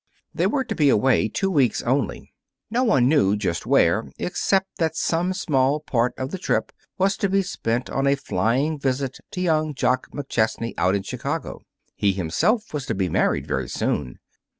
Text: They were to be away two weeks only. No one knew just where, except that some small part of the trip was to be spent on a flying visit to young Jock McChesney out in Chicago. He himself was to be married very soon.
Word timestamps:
They 0.33 0.47
were 0.47 0.63
to 0.63 0.73
be 0.73 0.89
away 0.89 1.29
two 1.29 1.51
weeks 1.51 1.83
only. 1.83 2.33
No 2.71 2.83
one 2.83 3.07
knew 3.07 3.35
just 3.35 3.67
where, 3.67 4.11
except 4.17 4.77
that 4.79 4.95
some 4.95 5.31
small 5.31 5.79
part 5.79 6.15
of 6.17 6.31
the 6.31 6.39
trip 6.39 6.71
was 6.97 7.15
to 7.17 7.29
be 7.29 7.43
spent 7.43 7.87
on 7.87 8.07
a 8.07 8.15
flying 8.15 8.79
visit 8.79 9.19
to 9.29 9.41
young 9.41 9.75
Jock 9.75 10.09
McChesney 10.09 10.73
out 10.75 10.95
in 10.95 11.03
Chicago. 11.03 11.61
He 11.95 12.13
himself 12.13 12.73
was 12.73 12.87
to 12.87 12.95
be 12.95 13.09
married 13.09 13.45
very 13.45 13.69
soon. 13.69 14.17